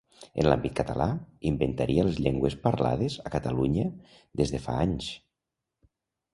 [0.43, 1.05] En l'àmbit català,
[1.49, 3.87] inventaria les llengües parlades a Catalunya
[4.43, 5.15] des de fa anys.